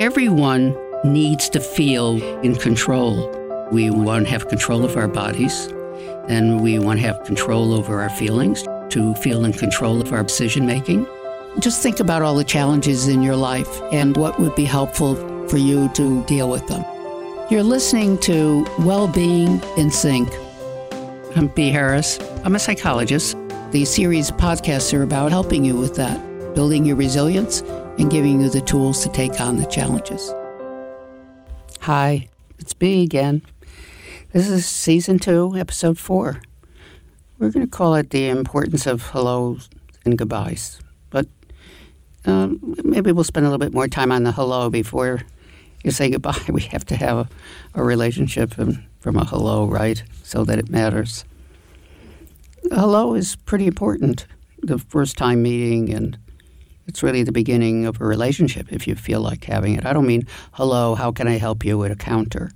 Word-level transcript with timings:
Everyone 0.00 0.74
needs 1.04 1.50
to 1.50 1.60
feel 1.60 2.22
in 2.42 2.56
control. 2.56 3.30
We 3.70 3.90
want 3.90 4.24
to 4.24 4.30
have 4.30 4.48
control 4.48 4.82
of 4.82 4.96
our 4.96 5.06
bodies, 5.06 5.66
and 6.26 6.62
we 6.62 6.78
want 6.78 7.00
to 7.00 7.06
have 7.06 7.22
control 7.24 7.74
over 7.74 8.00
our 8.00 8.08
feelings, 8.08 8.62
to 8.88 9.14
feel 9.16 9.44
in 9.44 9.52
control 9.52 10.00
of 10.00 10.10
our 10.14 10.22
decision 10.22 10.64
making. 10.64 11.06
Just 11.58 11.82
think 11.82 12.00
about 12.00 12.22
all 12.22 12.34
the 12.34 12.44
challenges 12.44 13.08
in 13.08 13.20
your 13.20 13.36
life 13.36 13.82
and 13.92 14.16
what 14.16 14.40
would 14.40 14.54
be 14.54 14.64
helpful 14.64 15.16
for 15.48 15.58
you 15.58 15.90
to 15.90 16.24
deal 16.24 16.48
with 16.48 16.66
them. 16.66 16.82
You're 17.50 17.62
listening 17.62 18.16
to 18.20 18.66
Well-Being 18.78 19.62
in 19.76 19.90
Sync. 19.90 20.30
I'm 21.36 21.48
B. 21.48 21.68
Harris. 21.68 22.18
I'm 22.42 22.54
a 22.54 22.58
psychologist. 22.58 23.36
These 23.70 23.90
series 23.90 24.30
podcasts 24.30 24.98
are 24.98 25.02
about 25.02 25.30
helping 25.30 25.62
you 25.62 25.76
with 25.76 25.94
that, 25.96 26.54
building 26.54 26.86
your 26.86 26.96
resilience 26.96 27.62
and 28.00 28.10
giving 28.10 28.40
you 28.40 28.48
the 28.48 28.62
tools 28.62 29.02
to 29.02 29.10
take 29.10 29.38
on 29.42 29.58
the 29.58 29.66
challenges. 29.66 30.34
Hi, 31.80 32.30
it's 32.58 32.72
B 32.72 33.02
again. 33.02 33.42
This 34.32 34.48
is 34.48 34.64
season 34.64 35.18
two, 35.18 35.54
episode 35.54 35.98
four. 35.98 36.40
We're 37.38 37.50
going 37.50 37.66
to 37.66 37.70
call 37.70 37.94
it 37.96 38.08
the 38.08 38.28
importance 38.28 38.86
of 38.86 39.10
hellos 39.10 39.68
and 40.06 40.16
goodbyes, 40.16 40.80
but 41.10 41.26
um, 42.24 42.74
maybe 42.82 43.12
we'll 43.12 43.22
spend 43.22 43.44
a 43.44 43.50
little 43.50 43.58
bit 43.58 43.74
more 43.74 43.86
time 43.86 44.12
on 44.12 44.22
the 44.22 44.32
hello 44.32 44.70
before 44.70 45.20
you 45.84 45.90
say 45.90 46.08
goodbye. 46.08 46.40
We 46.48 46.62
have 46.62 46.86
to 46.86 46.96
have 46.96 47.18
a, 47.18 47.28
a 47.74 47.84
relationship 47.84 48.54
from, 48.54 48.82
from 49.00 49.18
a 49.18 49.26
hello, 49.26 49.66
right? 49.66 50.02
So 50.22 50.44
that 50.44 50.58
it 50.58 50.70
matters. 50.70 51.26
Hello 52.72 53.12
is 53.12 53.36
pretty 53.36 53.66
important. 53.66 54.26
The 54.62 54.78
first 54.78 55.18
time 55.18 55.42
meeting, 55.42 55.92
and 55.92 56.16
it's 56.86 57.02
really 57.02 57.22
the 57.22 57.32
beginning 57.32 57.86
of 57.86 58.00
a 58.00 58.04
relationship 58.04 58.72
if 58.72 58.86
you 58.86 58.94
feel 58.94 59.20
like 59.20 59.44
having 59.44 59.74
it. 59.74 59.86
I 59.86 59.92
don't 59.92 60.06
mean 60.06 60.26
hello, 60.52 60.94
how 60.94 61.12
can 61.12 61.28
I 61.28 61.38
help 61.38 61.64
you 61.64 61.82
at 61.84 61.90
a 61.90 61.96
counter. 61.96 62.50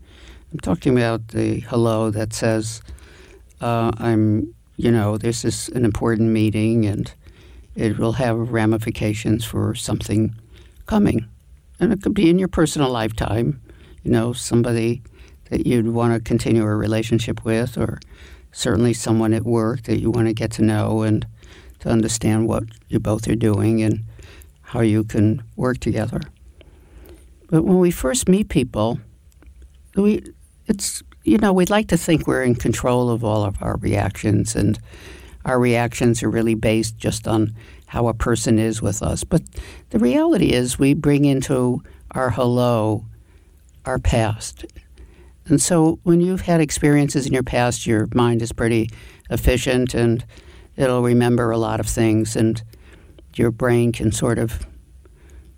I'm 0.53 0.61
talking 0.61 0.97
about 0.97 1.29
the 1.29 1.61
hello 1.61 2.11
that 2.11 2.33
says, 2.33 2.83
uh, 3.61 3.91
I'm, 3.99 4.55
you 4.77 4.91
know, 4.91 5.17
this 5.17 5.45
is 5.45 5.69
an 5.71 5.85
important 5.85 6.31
meeting 6.31 6.87
and 6.87 7.13
it 7.75 7.99
will 7.99 8.13
have 8.13 8.53
ramifications 8.53 9.45
for 9.45 9.75
something 9.75 10.35
coming. 10.87 11.29
And 11.81 11.93
it 11.93 12.03
could 12.03 12.15
be 12.15 12.31
in 12.31 12.39
your 12.39 12.49
personal 12.49 12.91
lifetime, 12.91 13.61
you 14.05 14.11
know, 14.11 14.33
somebody 14.33 15.03
that 15.51 15.67
you'd 15.67 15.89
want 15.89 16.15
to 16.15 16.21
continue 16.21 16.63
a 16.63 16.75
relationship 16.75 17.45
with, 17.45 17.77
or 17.77 17.99
certainly 18.53 18.93
someone 18.93 19.33
at 19.33 19.45
work 19.45 19.83
that 19.83 19.99
you 19.99 20.11
want 20.11 20.29
to 20.29 20.35
get 20.35 20.53
to 20.53 20.63
know 20.63 21.03
and 21.03 21.27
to 21.81 21.89
understand 21.89 22.49
what 22.49 22.65
you 22.89 22.99
both 22.99 23.29
are 23.29 23.35
doing 23.35 23.83
and 23.83 24.05
how 24.75 24.81
you 24.81 25.05
can 25.05 25.41
work 25.55 25.79
together. 25.79 26.21
But 27.49 27.63
when 27.63 27.79
we 27.79 27.93
first 27.93 28.29
meet 28.29 28.49
people, 28.49 28.99
we 29.95 30.21
it's 30.67 31.03
you 31.23 31.39
know 31.39 31.53
we'd 31.53 31.71
like 31.71 31.87
to 31.89 31.97
think 31.97 32.27
we're 32.27 32.43
in 32.43 32.57
control 32.57 33.09
of 33.09 33.23
all 33.23 33.45
of 33.45 33.57
our 33.63 33.77
reactions 33.77 34.57
and 34.57 34.79
our 35.45 35.61
reactions 35.61 36.25
are 36.25 36.29
really 36.31 36.57
based 36.57 36.99
just 36.99 37.29
on 37.29 37.55
how 37.87 38.09
a 38.09 38.15
person 38.15 38.59
is 38.59 38.83
with 38.83 39.01
us. 39.01 39.23
But 39.23 39.43
the 39.91 40.01
reality 40.01 40.53
is, 40.53 40.77
we 40.77 40.93
bring 40.95 41.25
into 41.25 41.81
our 42.11 42.31
hello 42.31 43.05
our 43.85 44.01
past. 44.01 44.65
And 45.47 45.63
so 45.63 46.01
when 46.03 46.21
you've 46.21 46.41
had 46.41 46.61
experiences 46.61 47.27
in 47.27 47.33
your 47.33 47.43
past, 47.45 47.87
your 47.87 48.09
mind 48.13 48.43
is 48.43 48.53
pretty 48.53 48.91
efficient 49.31 49.95
and 49.95 50.25
it'll 50.77 51.03
remember 51.03 51.53
a 51.53 51.59
lot 51.59 51.79
of 51.79 51.87
things, 51.87 52.35
and 52.35 52.61
your 53.39 53.51
brain 53.51 53.93
can 53.93 54.13
sort 54.13 54.39
of 54.39 54.67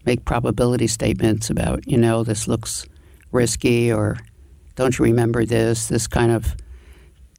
make 0.05 0.24
probability 0.24 0.86
statements 0.86 1.50
about, 1.50 1.86
you 1.86 1.98
know, 1.98 2.22
this 2.22 2.46
looks 2.46 2.86
risky, 3.33 3.92
or 3.92 4.18
don't 4.77 4.98
you 4.98 5.05
remember 5.05 5.44
this, 5.44 5.88
this 5.88 6.06
kind 6.06 6.33
of 6.33 6.56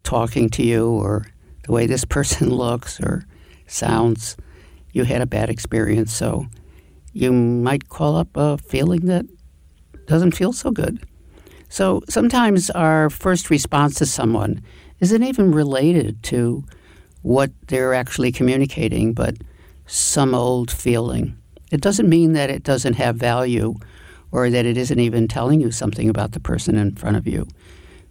talking 0.03 0.49
to 0.49 0.63
you, 0.63 0.89
or 0.89 1.25
the 1.63 1.71
way 1.71 1.85
this 1.85 2.05
person 2.17 2.49
looks 2.49 2.99
or 2.99 3.23
sounds, 3.67 4.37
you 4.91 5.03
had 5.03 5.21
a 5.21 5.25
bad 5.25 5.49
experience. 5.49 6.13
So 6.13 6.47
you 7.13 7.31
might 7.31 7.89
call 7.89 8.15
up 8.15 8.29
a 8.35 8.57
feeling 8.57 9.05
that 9.07 9.25
doesn't 10.07 10.35
feel 10.35 10.53
so 10.53 10.71
good. 10.71 11.03
So 11.69 12.01
sometimes 12.09 12.69
our 12.69 13.09
first 13.09 13.49
response 13.49 13.95
to 13.95 14.05
someone 14.05 14.61
isn't 14.99 15.23
even 15.23 15.51
related 15.51 16.23
to 16.23 16.63
what 17.21 17.51
they're 17.67 17.93
actually 17.93 18.31
communicating, 18.31 19.13
but 19.13 19.35
some 19.87 20.35
old 20.35 20.69
feeling. 20.69 21.37
It 21.71 21.81
doesn't 21.81 22.07
mean 22.07 22.33
that 22.33 22.49
it 22.49 22.63
doesn't 22.63 22.93
have 22.93 23.15
value 23.15 23.75
or 24.31 24.49
that 24.49 24.65
it 24.65 24.77
isn't 24.77 24.99
even 24.99 25.27
telling 25.27 25.61
you 25.61 25.71
something 25.71 26.09
about 26.09 26.33
the 26.33 26.39
person 26.39 26.75
in 26.75 26.95
front 26.95 27.17
of 27.17 27.27
you. 27.27 27.47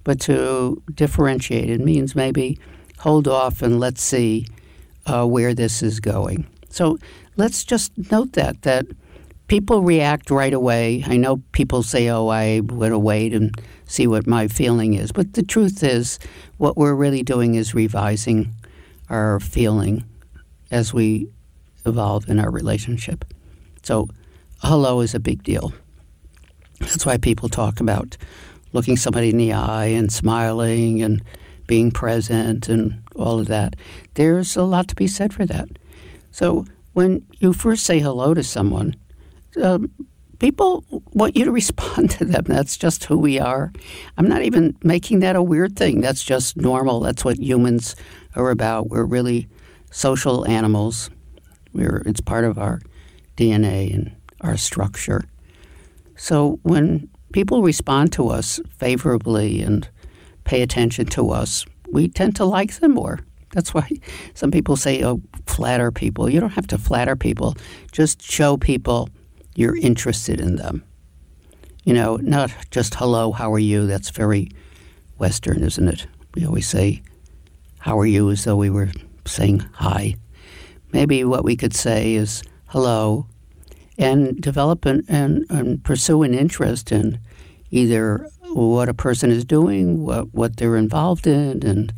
But 0.05 0.21
to 0.23 0.83
differentiate, 0.95 1.71
it 1.71 1.81
means 1.81 2.15
maybe 2.15 2.59
hold 2.99 3.29
off 3.29 3.63
and 3.63 3.79
let's 3.79 4.03
see 4.03 4.47
uh, 5.07 5.27
where 5.27 5.55
this 5.55 5.83
is 5.83 6.01
going. 6.01 6.47
So 6.69 6.99
let's 7.37 7.65
just 7.65 7.93
note 8.11 8.33
that 8.33 8.63
that 8.63 8.87
people 9.49 9.83
react 9.83 10.31
right 10.31 10.53
away. 10.53 11.05
I 11.07 11.17
know 11.17 11.43
people 11.53 11.83
say, 11.83 12.09
"Oh, 12.09 12.29
I 12.29 12.61
want 12.61 12.93
to 12.93 12.99
wait 12.99 13.33
and 13.33 13.55
see 13.87 14.07
what 14.07 14.27
my 14.27 14.49
feeling 14.49 14.95
is," 14.95 15.13
but 15.13 15.35
the 15.35 15.43
truth 15.43 15.83
is, 15.83 16.19
what 16.59 16.77
we're 16.77 16.95
really 16.95 17.23
doing 17.23 17.55
is 17.55 17.75
revising 17.75 18.53
our 19.09 19.39
feeling 19.41 20.05
as 20.71 20.93
we 20.93 21.29
evolve 21.87 22.29
in 22.29 22.39
our 22.39 22.51
relationship. 22.51 23.25
So, 23.83 24.09
hello 24.63 25.01
is 25.01 25.15
a 25.15 25.21
big 25.21 25.43
deal. 25.43 25.73
That's 26.81 27.07
why 27.07 27.17
people 27.17 27.49
talk 27.49 27.81
about 27.81 28.17
looking 28.73 28.97
somebody 28.97 29.31
in 29.31 29.39
the 29.39 29.53
eye 29.53 29.87
and 29.87 30.13
smiling 30.13 31.03
and 31.03 31.23
being 31.67 31.91
present 31.91 32.69
and 32.69 33.03
all 33.15 33.41
of 33.41 33.47
that. 33.49 33.77
There's 34.15 34.57
a 34.57 34.63
lot 34.63 34.89
to 34.89 34.95
be 34.95 35.07
said 35.07 35.33
for 35.33 35.47
that. 35.47 35.69
So 36.31 36.67
when 36.93 37.25
you 37.39 37.53
first 37.53 37.85
say 37.85 37.99
hello 37.99 38.35
to 38.35 38.43
someone, 38.43 38.95
um, 39.63 39.91
people 40.39 40.85
want 41.13 41.37
you 41.37 41.45
to 41.45 41.53
respond 41.63 42.11
to 42.13 42.25
them. 42.25 42.45
That's 42.47 42.77
just 42.77 43.05
who 43.05 43.19
we 43.19 43.39
are. 43.39 43.73
I'm 44.17 44.29
not 44.29 44.43
even 44.43 44.77
making 44.83 45.21
that 45.21 45.37
a 45.37 45.43
weird 45.43 45.77
thing. 45.77 46.01
That's 46.01 46.23
just 46.23 46.57
normal. 46.57 47.01
That's 47.01 47.25
what 47.25 47.39
humans 47.39 47.97
are 48.35 48.51
about. 48.51 48.89
We're 48.89 49.05
really 49.05 49.49
social 49.91 50.47
animals. 50.47 51.11
We're, 51.77 52.03
it's 52.07 52.23
part 52.23 52.45
of 52.45 52.59
our 52.59 52.81
DNA 53.37 53.95
and 53.95 54.17
our 54.41 54.57
structure. 54.57 55.25
So 56.17 56.59
when 56.63 57.11
people 57.33 57.63
respond 57.63 58.13
to 58.13 58.29
us 58.29 58.59
favorably 58.79 59.61
and 59.61 59.87
pay 60.45 60.63
attention 60.63 61.07
to 61.07 61.31
us, 61.31 61.67
we 61.93 62.09
tend 62.09 62.35
to 62.37 62.47
like 62.47 62.81
them 62.81 62.93
more. 62.93 63.21
That's 63.53 63.75
why 63.75 63.89
some 64.35 64.51
people 64.51 64.77
say, 64.77 65.05
oh, 65.05 65.21
flatter 65.47 65.93
people. 65.93 66.31
You 66.31 66.41
don't 66.41 66.51
have 66.51 66.67
to 66.69 66.79
flatter 66.79 67.15
people. 67.15 67.55
Just 67.93 68.23
show 68.23 68.57
people 68.57 69.11
you're 69.55 69.77
interested 69.77 70.41
in 70.41 70.57
them. 70.57 70.83
You 71.85 71.93
know, 71.93 72.17
not 72.17 72.51
just 72.71 72.95
hello, 72.95 73.33
how 73.33 73.53
are 73.53 73.59
you? 73.59 73.87
That's 73.87 74.11
very 74.11 74.49
Western, 75.19 75.63
isn't 75.63 75.89
it? 75.89 76.07
We 76.35 76.47
always 76.47 76.67
say, 76.67 77.03
how 77.79 77.99
are 77.99 78.07
you, 78.07 78.31
as 78.31 78.45
though 78.45 78.57
we 78.57 78.71
were 78.71 78.91
saying 79.27 79.61
hi. 79.73 80.17
Maybe 80.93 81.25
what 81.25 81.45
we 81.45 81.57
could 81.57 81.75
say 81.75 82.15
is 82.15 82.43
hello 82.69 83.27
and 83.99 84.41
develop 84.41 84.85
an, 84.85 85.05
and, 85.09 85.45
and 85.51 85.83
pursue 85.83 86.23
an 86.23 86.35
interest 86.35 86.93
in 86.93 87.19
either 87.71 88.29
what 88.43 88.89
a 88.89 88.95
person 88.95 89.31
is 89.31 89.45
doing, 89.45 90.05
what, 90.05 90.33
what 90.35 90.57
they're 90.57 90.77
involved 90.77 91.27
in, 91.27 91.67
and 91.67 91.93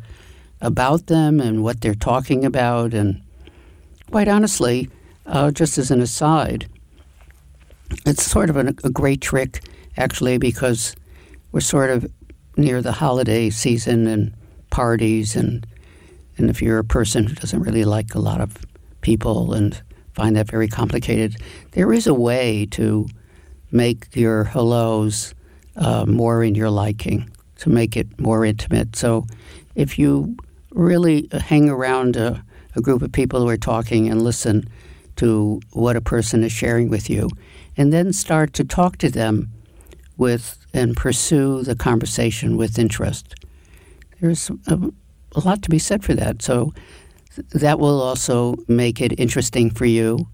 about 0.61 1.07
them, 1.07 1.39
and 1.39 1.63
what 1.63 1.81
they're 1.81 1.93
talking 1.93 2.43
about. 2.45 2.93
And 2.93 3.21
quite 4.09 4.27
honestly, 4.27 4.89
uh, 5.25 5.51
just 5.51 5.77
as 5.77 5.91
an 5.91 6.01
aside, 6.01 6.67
it's 8.05 8.23
sort 8.23 8.49
of 8.49 8.57
an, 8.57 8.77
a 8.83 8.89
great 8.89 9.21
trick, 9.21 9.63
actually, 9.97 10.37
because 10.37 10.95
we're 11.51 11.61
sort 11.61 11.89
of 11.89 12.11
near 12.57 12.81
the 12.81 12.91
holiday 12.91 13.49
season 13.49 14.07
and 14.07 14.33
parties, 14.69 15.35
and 15.35 15.65
and 16.37 16.49
if 16.49 16.61
you're 16.61 16.79
a 16.79 16.83
person 16.83 17.25
who 17.25 17.35
doesn't 17.35 17.61
really 17.61 17.83
like 17.85 18.15
a 18.15 18.19
lot 18.19 18.39
of 18.39 18.57
people 19.01 19.53
and 19.53 19.81
find 20.13 20.35
that 20.35 20.47
very 20.47 20.67
complicated, 20.67 21.37
there 21.71 21.93
is 21.93 22.07
a 22.07 22.13
way 22.13 22.65
to 22.71 23.07
make 23.71 24.15
your 24.15 24.43
hellos 24.43 25.33
uh, 25.75 26.05
more 26.05 26.43
in 26.43 26.55
your 26.55 26.69
liking 26.69 27.29
to 27.57 27.69
make 27.69 27.95
it 27.95 28.19
more 28.19 28.45
intimate. 28.45 28.95
So 28.95 29.25
if 29.75 29.99
you 29.99 30.35
really 30.71 31.27
hang 31.31 31.69
around 31.69 32.15
a, 32.15 32.43
a 32.75 32.81
group 32.81 33.01
of 33.01 33.11
people 33.11 33.39
who 33.39 33.49
are 33.49 33.57
talking 33.57 34.09
and 34.09 34.21
listen 34.21 34.67
to 35.17 35.59
what 35.73 35.95
a 35.95 36.01
person 36.01 36.43
is 36.43 36.51
sharing 36.51 36.89
with 36.89 37.09
you, 37.09 37.29
and 37.77 37.91
then 37.91 38.13
start 38.13 38.53
to 38.53 38.63
talk 38.63 38.97
to 38.97 39.09
them 39.09 39.49
with 40.17 40.65
and 40.73 40.95
pursue 40.95 41.63
the 41.63 41.75
conversation 41.75 42.57
with 42.57 42.79
interest. 42.79 43.35
There's 44.19 44.49
a, 44.67 44.91
a 45.35 45.39
lot 45.39 45.61
to 45.63 45.69
be 45.69 45.79
said 45.79 46.03
for 46.03 46.13
that. 46.13 46.41
So 46.41 46.73
that 47.37 47.79
will 47.79 48.01
also 48.01 48.55
make 48.67 49.01
it 49.01 49.19
interesting 49.19 49.69
for 49.69 49.85
you. 49.85 50.27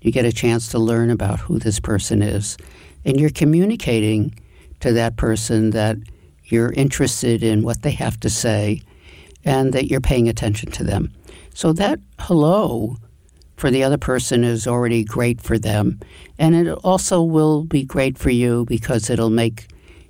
You 0.00 0.12
get 0.12 0.24
a 0.24 0.32
chance 0.32 0.68
to 0.68 0.78
learn 0.78 1.10
about 1.10 1.40
who 1.40 1.58
this 1.58 1.80
person 1.80 2.22
is 2.22 2.56
and 3.04 3.18
you're 3.18 3.30
communicating 3.30 4.34
to 4.80 4.92
that 4.92 5.16
person 5.16 5.70
that 5.70 5.96
you're 6.44 6.72
interested 6.72 7.42
in 7.42 7.62
what 7.62 7.82
they 7.82 7.90
have 7.92 8.20
to 8.20 8.30
say 8.30 8.82
and 9.44 9.72
that 9.72 9.86
you're 9.86 10.00
paying 10.00 10.28
attention 10.28 10.70
to 10.72 10.84
them. 10.84 11.12
So 11.54 11.72
that 11.74 12.00
hello 12.18 12.96
for 13.56 13.70
the 13.70 13.84
other 13.84 13.98
person 13.98 14.44
is 14.44 14.66
already 14.66 15.04
great 15.04 15.40
for 15.40 15.58
them. 15.58 16.00
And 16.38 16.54
it 16.54 16.68
also 16.68 17.22
will 17.22 17.64
be 17.64 17.84
great 17.84 18.18
for 18.18 18.30
you 18.30 18.64
because 18.66 19.08
it'll 19.08 19.30
make 19.30 19.68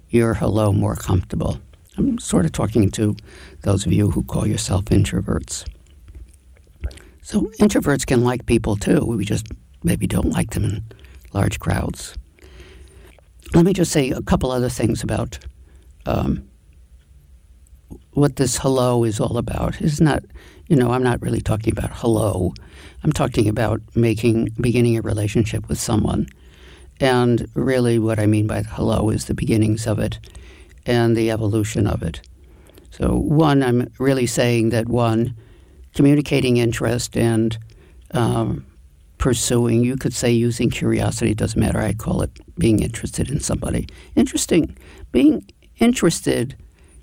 your 0.08 0.34
hello 0.34 0.72
more 0.72 0.96
comfortable. 0.96 1.60
I'm 1.96 2.18
sort 2.18 2.44
of 2.44 2.52
talking 2.52 2.90
to 2.92 3.16
those 3.62 3.86
of 3.86 3.92
you 3.92 4.10
who 4.10 4.22
call 4.24 4.46
yourself 4.46 4.86
introverts. 4.86 5.64
So 7.24 7.50
introverts 7.58 8.06
can 8.06 8.22
like 8.22 8.44
people 8.44 8.76
too. 8.76 9.02
We 9.06 9.24
just 9.24 9.46
maybe 9.82 10.06
don't 10.06 10.28
like 10.28 10.50
them 10.50 10.64
in 10.64 10.84
large 11.32 11.58
crowds. 11.58 12.14
Let 13.54 13.64
me 13.64 13.72
just 13.72 13.92
say 13.92 14.10
a 14.10 14.20
couple 14.20 14.50
other 14.50 14.68
things 14.68 15.02
about 15.02 15.38
um, 16.04 16.46
what 18.10 18.36
this 18.36 18.58
hello 18.58 19.04
is 19.04 19.20
all 19.20 19.38
about. 19.38 19.80
It's 19.80 20.02
not, 20.02 20.22
you 20.68 20.76
know, 20.76 20.90
I'm 20.90 21.02
not 21.02 21.22
really 21.22 21.40
talking 21.40 21.72
about 21.72 21.92
hello. 21.94 22.52
I'm 23.02 23.12
talking 23.12 23.48
about 23.48 23.80
making, 23.94 24.50
beginning 24.60 24.98
a 24.98 25.00
relationship 25.00 25.66
with 25.66 25.80
someone. 25.80 26.26
And 27.00 27.48
really, 27.54 27.98
what 27.98 28.18
I 28.18 28.26
mean 28.26 28.46
by 28.46 28.64
hello 28.64 29.08
is 29.08 29.24
the 29.24 29.34
beginnings 29.34 29.86
of 29.86 29.98
it 29.98 30.18
and 30.84 31.16
the 31.16 31.30
evolution 31.30 31.86
of 31.86 32.02
it. 32.02 32.20
So, 32.90 33.16
one, 33.16 33.62
I'm 33.62 33.90
really 33.98 34.26
saying 34.26 34.70
that 34.70 34.88
one, 34.88 35.34
communicating 35.94 36.56
interest 36.56 37.16
and 37.16 37.58
um, 38.12 38.66
pursuing, 39.18 39.84
you 39.84 39.96
could 39.96 40.12
say 40.12 40.30
using 40.30 40.70
curiosity, 40.70 41.30
it 41.30 41.38
doesn't 41.38 41.60
matter. 41.60 41.78
I 41.78 41.94
call 41.94 42.22
it 42.22 42.30
being 42.58 42.80
interested 42.80 43.30
in 43.30 43.40
somebody. 43.40 43.86
Interesting. 44.16 44.76
Being 45.12 45.46
interested 45.78 46.56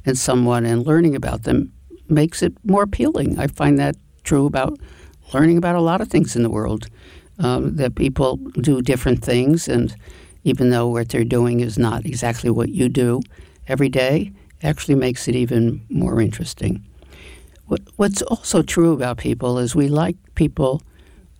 in 0.06 0.16
someone 0.16 0.66
and 0.66 0.86
learning 0.86 1.16
about 1.16 1.44
them 1.44 1.72
makes 2.10 2.42
it 2.42 2.54
more 2.64 2.84
appealing. 2.84 3.40
I 3.40 3.48
find 3.48 3.80
that 3.80 3.96
true 4.24 4.46
about 4.46 4.78
learning 5.34 5.58
about 5.58 5.76
a 5.76 5.82
lot 5.82 6.02
of 6.02 6.10
things 6.10 6.36
in 6.36 6.44
the 6.44 6.50
world. 6.50 6.88
Um, 7.40 7.76
that 7.78 7.96
people 7.96 8.38
do 8.38 8.84
different 8.84 9.24
things, 9.24 9.68
and 9.68 9.96
even 10.44 10.70
though 10.70 10.88
what 10.90 11.10
they're 11.10 11.24
doing 11.24 11.62
is 11.62 11.76
not 11.76 12.06
exactly 12.06 12.52
what 12.52 12.70
you 12.70 12.88
do 12.88 13.22
every 13.68 13.90
day, 13.90 14.32
actually 14.62 14.94
makes 14.94 15.28
it 15.28 15.36
even 15.36 15.82
more 15.90 16.22
interesting. 16.22 16.86
What's 17.96 18.22
also 18.24 18.62
true 18.62 18.94
about 18.94 19.18
people 19.18 19.58
is 19.60 19.76
we 19.76 19.88
like 19.88 20.18
people 20.36 20.82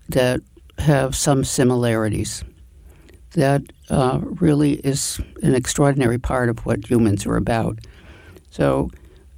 that 0.10 0.42
have 0.78 1.16
some 1.16 1.44
similarities. 1.44 2.44
That 3.34 3.62
uh, 3.90 4.20
really 4.22 4.74
is 4.74 5.20
an 5.42 5.56
extraordinary 5.56 6.18
part 6.18 6.50
of 6.50 6.66
what 6.66 6.90
humans 6.90 7.26
are 7.26 7.38
about. 7.38 7.80
So, 8.50 8.92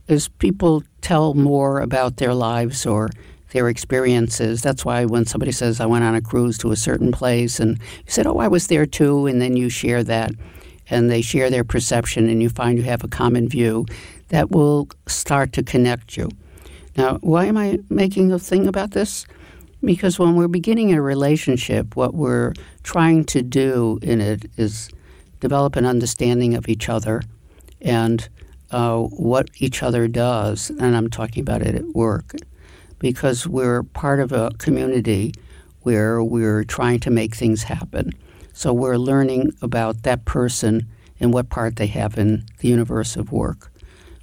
as 0.10 0.28
people 0.28 0.84
tell 1.02 1.36
more 1.36 1.80
about 1.80 2.18
their 2.18 2.34
lives 2.34 2.86
or 2.86 3.10
their 3.52 3.70
experiences, 3.70 4.62
that's 4.62 4.84
why 4.84 5.06
when 5.06 5.26
somebody 5.26 5.52
says, 5.52 5.80
I 5.80 5.86
went 5.86 6.04
on 6.04 6.16
a 6.16 6.22
cruise 6.22 6.58
to 6.60 6.72
a 6.72 6.76
certain 6.76 7.12
place, 7.12 7.60
and 7.60 7.78
you 7.78 8.12
said, 8.12 8.26
Oh, 8.26 8.40
I 8.40 8.48
was 8.48 8.68
there 8.68 8.88
too, 8.88 9.28
and 9.28 9.40
then 9.40 9.56
you 9.56 9.70
share 9.70 10.04
that, 10.06 10.32
and 10.90 11.10
they 11.10 11.22
share 11.22 11.52
their 11.52 11.64
perception, 11.64 12.30
and 12.30 12.42
you 12.42 12.50
find 12.50 12.78
you 12.78 12.84
have 12.86 13.04
a 13.04 13.08
common 13.08 13.48
view, 13.48 13.86
that 14.30 14.50
will 14.50 14.90
start 15.08 15.54
to 15.54 15.64
connect 15.64 16.18
you. 16.18 16.30
Now, 16.96 17.18
why 17.22 17.46
am 17.46 17.58
I 17.58 17.80
making 17.90 18.32
a 18.32 18.40
thing 18.40 18.68
about 18.68 18.92
this? 18.92 19.26
Because 19.84 20.20
when 20.20 20.36
we're 20.36 20.48
beginning 20.48 20.94
a 20.94 21.02
relationship, 21.02 21.96
what 21.96 22.14
we're 22.14 22.54
trying 22.84 23.26
to 23.26 23.42
do 23.42 24.00
in 24.02 24.22
it 24.22 24.46
is 24.58 24.90
develop 25.40 25.76
an 25.76 25.86
understanding 25.86 26.54
of 26.56 26.70
each 26.70 26.88
other 26.88 27.22
and 27.82 28.30
uh, 28.72 29.00
what 29.00 29.50
each 29.58 29.84
other 29.84 30.08
does. 30.08 30.70
And 30.70 30.96
I'm 30.96 31.10
talking 31.10 31.42
about 31.42 31.62
it 31.62 31.76
at 31.76 31.88
work 31.94 32.34
because 33.00 33.46
we're 33.46 33.84
part 33.84 34.20
of 34.20 34.32
a 34.32 34.52
community 34.58 35.34
where 35.82 36.24
we're 36.24 36.64
trying 36.64 37.00
to 37.02 37.12
make 37.12 37.36
things 37.36 37.64
happen. 37.64 38.12
So 38.54 38.72
we're 38.72 38.98
learning 38.98 39.52
about 39.62 40.04
that 40.04 40.26
person 40.26 40.88
and 41.20 41.34
what 41.34 41.50
part 41.50 41.76
they 41.76 41.88
have 41.88 42.18
in 42.18 42.46
the 42.60 42.70
universe 42.70 43.16
of 43.16 43.32
work. 43.32 43.72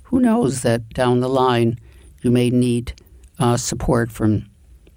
Who 0.04 0.20
knows 0.20 0.62
that 0.62 0.88
down 0.90 1.20
the 1.20 1.28
line 1.28 1.78
you 2.22 2.30
may 2.30 2.50
need 2.50 2.92
uh, 3.38 3.56
support 3.56 4.12
from 4.12 4.46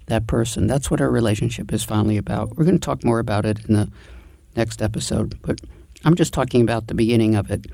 that 0.06 0.26
person. 0.26 0.66
That's 0.66 0.90
what 0.90 1.00
our 1.00 1.10
relationship 1.10 1.72
is 1.72 1.84
finally 1.84 2.16
about. 2.16 2.56
We're 2.56 2.64
going 2.64 2.78
to 2.78 2.84
talk 2.84 3.04
more 3.04 3.18
about 3.18 3.46
it 3.46 3.64
in 3.66 3.74
the 3.74 3.90
next 4.56 4.82
episode, 4.82 5.40
but 5.42 5.60
I'm 6.04 6.14
just 6.14 6.34
talking 6.34 6.60
about 6.62 6.86
the 6.86 6.94
beginning 6.94 7.34
of 7.34 7.50
it. 7.50 7.66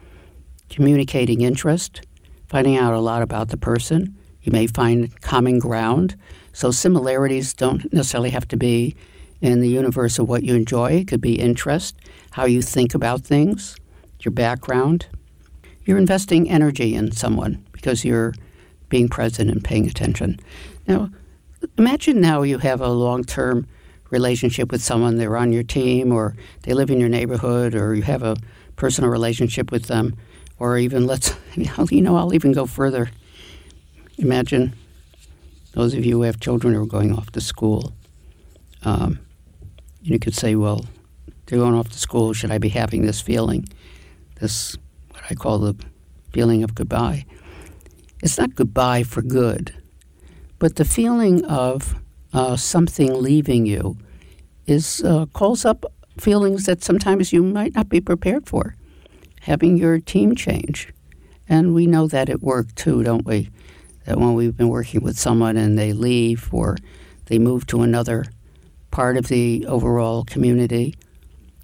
Communicating 0.68 1.40
interest, 1.40 2.02
finding 2.48 2.76
out 2.76 2.94
a 2.94 3.00
lot 3.00 3.22
about 3.22 3.48
the 3.48 3.56
person. 3.56 4.16
You 4.42 4.52
may 4.52 4.68
find 4.68 5.20
common 5.20 5.58
ground. 5.58 6.16
So 6.52 6.70
similarities 6.70 7.52
don't 7.52 7.92
necessarily 7.92 8.30
have 8.30 8.46
to 8.48 8.56
be 8.56 8.94
in 9.40 9.60
the 9.60 9.68
universe 9.68 10.18
of 10.18 10.28
what 10.28 10.44
you 10.44 10.54
enjoy. 10.54 10.92
It 10.92 11.08
could 11.08 11.20
be 11.20 11.40
interest, 11.40 11.96
how 12.30 12.44
you 12.44 12.62
think 12.62 12.94
about 12.94 13.22
things, 13.22 13.76
your 14.20 14.32
background. 14.32 15.06
You're 15.84 15.98
investing 15.98 16.48
energy 16.48 16.94
in 16.94 17.10
someone 17.12 17.64
because 17.72 18.04
you're 18.04 18.34
being 18.90 19.08
present 19.08 19.50
and 19.50 19.64
paying 19.64 19.86
attention. 19.86 20.38
Now, 20.86 21.08
imagine 21.78 22.20
now 22.20 22.42
you 22.42 22.58
have 22.58 22.82
a 22.82 22.88
long 22.88 23.24
term 23.24 23.66
relationship 24.10 24.70
with 24.70 24.82
someone, 24.82 25.16
they're 25.16 25.36
on 25.36 25.52
your 25.52 25.62
team, 25.62 26.12
or 26.12 26.36
they 26.62 26.74
live 26.74 26.90
in 26.90 27.00
your 27.00 27.08
neighborhood, 27.08 27.74
or 27.74 27.94
you 27.94 28.02
have 28.02 28.22
a 28.22 28.36
personal 28.76 29.08
relationship 29.08 29.70
with 29.70 29.84
them, 29.84 30.16
or 30.58 30.76
even 30.76 31.06
let's, 31.06 31.34
you 31.54 32.02
know, 32.02 32.16
I'll 32.16 32.34
even 32.34 32.52
go 32.52 32.66
further. 32.66 33.10
Imagine 34.18 34.74
those 35.72 35.94
of 35.94 36.04
you 36.04 36.16
who 36.16 36.22
have 36.22 36.40
children 36.40 36.74
who 36.74 36.82
are 36.82 36.86
going 36.86 37.16
off 37.16 37.30
to 37.30 37.40
school. 37.40 37.92
Um, 38.82 39.20
you 40.02 40.18
could 40.18 40.34
say, 40.34 40.56
well, 40.56 40.84
they're 41.46 41.58
going 41.58 41.74
off 41.74 41.90
to 41.90 41.98
school. 41.98 42.32
Should 42.32 42.50
I 42.50 42.58
be 42.58 42.68
having 42.68 43.06
this 43.06 43.20
feeling, 43.20 43.66
this, 44.40 44.76
what 45.10 45.22
I 45.30 45.34
call 45.34 45.58
the 45.58 45.74
feeling 46.32 46.64
of 46.64 46.74
goodbye? 46.74 47.26
It's 48.22 48.38
not 48.38 48.54
goodbye 48.54 49.02
for 49.02 49.22
good 49.22 49.80
but 50.60 50.76
the 50.76 50.84
feeling 50.84 51.44
of 51.46 51.96
uh, 52.32 52.54
something 52.54 53.20
leaving 53.20 53.66
you 53.66 53.96
is 54.66 55.02
uh, 55.02 55.26
calls 55.32 55.64
up 55.64 55.84
feelings 56.16 56.66
that 56.66 56.84
sometimes 56.84 57.32
you 57.32 57.42
might 57.42 57.74
not 57.74 57.88
be 57.88 58.00
prepared 58.00 58.46
for. 58.46 58.76
Having 59.40 59.78
your 59.78 59.98
team 59.98 60.36
change, 60.36 60.92
and 61.48 61.74
we 61.74 61.86
know 61.86 62.06
that 62.06 62.28
at 62.28 62.42
work 62.42 62.72
too, 62.74 63.02
don't 63.02 63.24
we? 63.24 63.48
That 64.04 64.18
when 64.18 64.34
we've 64.34 64.56
been 64.56 64.68
working 64.68 65.02
with 65.02 65.18
someone 65.18 65.56
and 65.56 65.78
they 65.78 65.94
leave 65.94 66.52
or 66.52 66.76
they 67.26 67.38
move 67.38 67.66
to 67.68 67.80
another 67.80 68.26
part 68.90 69.16
of 69.16 69.28
the 69.28 69.64
overall 69.66 70.24
community, 70.24 70.94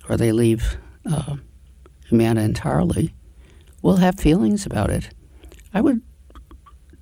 or 0.09 0.17
they 0.17 0.33
leave 0.33 0.79
uh, 1.05 1.37
Humana 2.07 2.41
entirely, 2.41 3.13
we'll 3.83 3.97
have 3.97 4.19
feelings 4.19 4.65
about 4.65 4.89
it. 4.89 5.11
I 5.75 5.83
would 5.83 6.01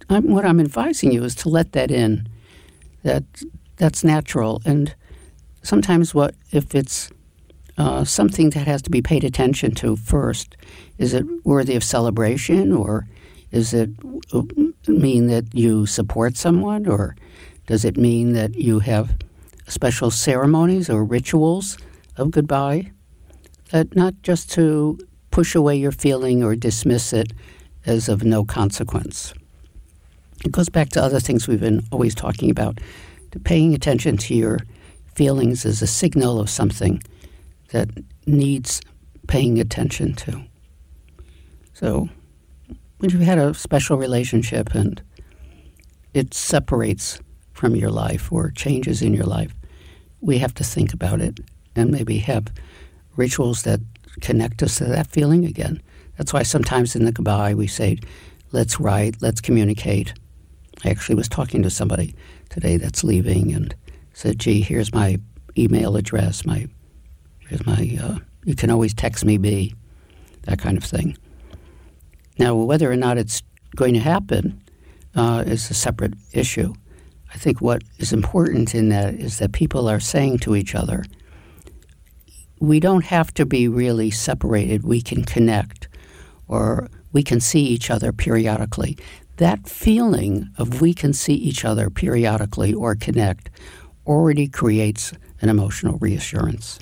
I'm, 0.08 0.30
what 0.30 0.44
I'm 0.44 0.60
advising 0.60 1.12
you 1.12 1.24
is 1.24 1.34
to 1.36 1.48
let 1.48 1.72
that 1.72 1.90
in. 1.90 2.28
That 3.02 3.24
that's 3.76 4.02
natural, 4.02 4.62
and 4.64 4.94
sometimes 5.62 6.14
what 6.14 6.34
if 6.52 6.74
it's 6.74 7.10
uh, 7.76 8.04
something 8.04 8.50
that 8.50 8.66
has 8.66 8.82
to 8.82 8.90
be 8.90 9.02
paid 9.02 9.24
attention 9.24 9.74
to 9.74 9.96
first? 9.96 10.56
Is 10.96 11.12
it 11.12 11.26
worthy 11.44 11.74
of 11.74 11.84
celebration, 11.84 12.72
or 12.72 13.06
is 13.50 13.74
it 13.74 13.90
uh, 14.32 14.42
mean 14.86 15.26
that 15.26 15.54
you 15.54 15.86
support 15.86 16.36
someone, 16.36 16.86
or 16.86 17.16
does 17.66 17.84
it 17.84 17.96
mean 17.96 18.32
that 18.32 18.54
you 18.54 18.78
have 18.80 19.16
special 19.66 20.10
ceremonies 20.10 20.88
or 20.88 21.04
rituals 21.04 21.76
of 22.16 22.30
goodbye? 22.30 22.90
That 23.70 23.94
not 23.96 24.14
just 24.22 24.50
to 24.52 24.98
push 25.30 25.54
away 25.54 25.76
your 25.76 25.92
feeling 25.92 26.44
or 26.44 26.54
dismiss 26.54 27.12
it 27.12 27.32
as 27.84 28.08
of 28.08 28.22
no 28.22 28.44
consequence. 28.44 29.34
It 30.44 30.52
goes 30.52 30.68
back 30.68 30.90
to 30.90 31.02
other 31.02 31.20
things 31.20 31.46
we've 31.46 31.60
been 31.60 31.86
always 31.90 32.14
talking 32.14 32.50
about. 32.50 32.78
Paying 33.44 33.74
attention 33.74 34.16
to 34.18 34.34
your 34.34 34.60
feelings 35.14 35.64
is 35.64 35.82
a 35.82 35.86
signal 35.86 36.40
of 36.40 36.48
something 36.48 37.02
that 37.70 37.88
needs 38.26 38.80
paying 39.26 39.58
attention 39.58 40.14
to. 40.14 40.42
So, 41.72 42.08
when 42.98 43.10
you've 43.10 43.20
had 43.20 43.38
a 43.38 43.54
special 43.54 43.96
relationship 43.96 44.74
and 44.74 45.02
it 46.14 46.32
separates 46.32 47.20
from 47.52 47.74
your 47.74 47.90
life 47.90 48.32
or 48.32 48.50
changes 48.50 49.02
in 49.02 49.14
your 49.14 49.26
life, 49.26 49.52
we 50.20 50.38
have 50.38 50.54
to 50.54 50.64
think 50.64 50.92
about 50.92 51.20
it 51.20 51.40
and 51.76 51.90
maybe 51.90 52.18
have 52.18 52.46
rituals 53.16 53.62
that 53.62 53.80
connect 54.20 54.62
us 54.62 54.78
to 54.78 54.84
that 54.84 55.08
feeling 55.08 55.44
again. 55.44 55.82
That's 56.16 56.32
why 56.32 56.44
sometimes 56.44 56.94
in 56.94 57.04
the 57.04 57.12
goodbye 57.12 57.54
we 57.54 57.66
say, 57.66 57.98
let's 58.52 58.78
write, 58.78 59.16
let's 59.20 59.40
communicate, 59.40 60.14
I 60.84 60.90
actually 60.90 61.14
was 61.14 61.28
talking 61.28 61.62
to 61.62 61.70
somebody 61.70 62.14
today 62.50 62.76
that's 62.76 63.04
leaving 63.04 63.52
and 63.52 63.74
said, 64.12 64.38
"Gee, 64.38 64.60
here's 64.60 64.92
my 64.92 65.18
email 65.56 65.96
address, 65.96 66.44
my 66.44 66.68
here's 67.48 67.64
my 67.66 67.98
uh, 68.00 68.18
You 68.44 68.54
can 68.54 68.70
always 68.70 68.94
text 68.94 69.24
me 69.24 69.38
B, 69.38 69.74
that 70.42 70.58
kind 70.58 70.76
of 70.76 70.84
thing. 70.84 71.16
Now, 72.38 72.54
whether 72.54 72.90
or 72.90 72.96
not 72.96 73.18
it's 73.18 73.42
going 73.76 73.94
to 73.94 74.00
happen 74.00 74.62
uh, 75.14 75.44
is 75.46 75.70
a 75.70 75.74
separate 75.74 76.14
issue. 76.32 76.74
I 77.32 77.36
think 77.36 77.60
what 77.60 77.82
is 77.98 78.12
important 78.12 78.74
in 78.74 78.90
that 78.90 79.14
is 79.14 79.38
that 79.38 79.52
people 79.52 79.88
are 79.88 80.00
saying 80.00 80.38
to 80.40 80.54
each 80.54 80.74
other, 80.74 81.04
we 82.60 82.80
don't 82.80 83.04
have 83.04 83.32
to 83.34 83.46
be 83.46 83.68
really 83.68 84.10
separated. 84.10 84.84
We 84.84 85.02
can 85.02 85.24
connect 85.24 85.88
or 86.46 86.88
we 87.12 87.22
can 87.22 87.40
see 87.40 87.62
each 87.62 87.90
other 87.90 88.12
periodically. 88.12 88.96
That 89.36 89.68
feeling 89.68 90.48
of 90.58 90.80
we 90.80 90.94
can 90.94 91.12
see 91.12 91.34
each 91.34 91.64
other 91.64 91.90
periodically 91.90 92.72
or 92.72 92.94
connect 92.94 93.50
already 94.06 94.48
creates 94.48 95.12
an 95.40 95.48
emotional 95.48 95.98
reassurance. 95.98 96.78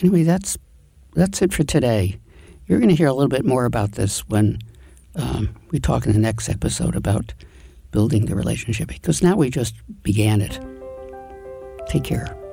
Anyway, 0.00 0.22
that's 0.22 0.58
that's 1.14 1.40
it 1.40 1.52
for 1.52 1.64
today. 1.64 2.18
You're 2.66 2.78
going 2.78 2.90
to 2.90 2.94
hear 2.94 3.06
a 3.06 3.14
little 3.14 3.30
bit 3.30 3.46
more 3.46 3.64
about 3.64 3.92
this 3.92 4.20
when 4.28 4.58
um, 5.14 5.54
we 5.70 5.78
talk 5.80 6.04
in 6.04 6.12
the 6.12 6.18
next 6.18 6.48
episode 6.48 6.94
about 6.94 7.32
building 7.90 8.26
the 8.26 8.36
relationship 8.36 8.88
because 8.88 9.22
now 9.22 9.36
we 9.36 9.48
just 9.48 9.74
began 10.02 10.42
it. 10.42 10.60
Take 11.88 12.04
care. 12.04 12.45